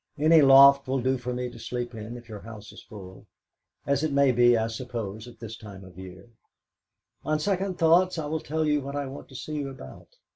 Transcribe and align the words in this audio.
Any 0.17 0.41
loft 0.41 0.87
will 0.87 0.99
do 0.99 1.19
for 1.19 1.31
me 1.31 1.51
to 1.51 1.59
sleep 1.59 1.93
in 1.93 2.17
if 2.17 2.27
your 2.27 2.39
house 2.39 2.71
is 2.71 2.81
full, 2.81 3.27
as 3.85 4.03
it 4.03 4.11
may 4.11 4.31
be, 4.31 4.57
I 4.57 4.65
suppose, 4.65 5.27
at 5.27 5.39
this 5.39 5.55
time 5.55 5.83
of 5.85 5.95
year. 5.95 6.31
On 7.23 7.37
second 7.39 7.77
thoughts 7.77 8.17
I 8.17 8.25
will 8.25 8.39
tell 8.39 8.65
you 8.65 8.81
what 8.81 8.95
I 8.95 9.05
want 9.05 9.29
to 9.29 9.35
see 9.35 9.53
you 9.57 9.69
about. 9.69 10.07